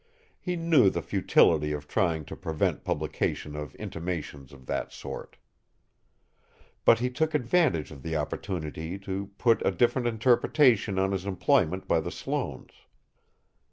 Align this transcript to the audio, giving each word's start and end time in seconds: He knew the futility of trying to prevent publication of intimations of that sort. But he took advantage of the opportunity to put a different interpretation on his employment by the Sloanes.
He 0.39 0.55
knew 0.55 0.89
the 0.89 1.03
futility 1.03 1.71
of 1.73 1.87
trying 1.87 2.25
to 2.25 2.35
prevent 2.35 2.83
publication 2.83 3.55
of 3.55 3.75
intimations 3.75 4.51
of 4.51 4.65
that 4.65 4.91
sort. 4.91 5.37
But 6.85 6.97
he 6.97 7.11
took 7.11 7.35
advantage 7.35 7.91
of 7.91 8.01
the 8.01 8.15
opportunity 8.15 8.97
to 8.97 9.29
put 9.37 9.63
a 9.63 9.69
different 9.69 10.07
interpretation 10.07 10.97
on 10.97 11.11
his 11.11 11.27
employment 11.27 11.87
by 11.87 11.99
the 11.99 12.09
Sloanes. 12.09 12.73